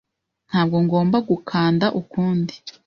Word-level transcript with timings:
Ntabwo 0.49 0.77
ngomba 0.85 1.17
gukanda 1.29 1.85
ukundi 2.01 2.55